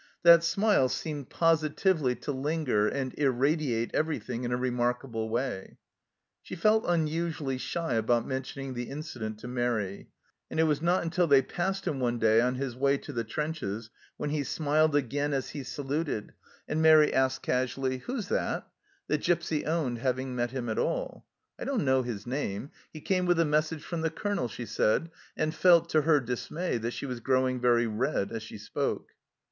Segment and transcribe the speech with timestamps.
[0.23, 4.43] That smile seemed 144 THE CELLAR HOUSE OF PERVYSE positively to linger and irradiate everything
[4.43, 5.77] in a remarkable way!
[6.41, 10.09] She felt unusually shy about mentioning the incident to Mairi,
[10.49, 13.23] and it was not until they passed him one day on his way to the
[13.23, 16.33] trenches, when he smiled again as he saluted,
[16.67, 18.67] and Mairi asked casually," Who's that?"
[19.07, 21.27] that Gipsy owned having met him at all."
[21.59, 24.65] I don't know his name; he came with a mes sage from the Colonel," she
[24.65, 29.09] said, and felt, to her dismay, that she was growing very red as she spoke.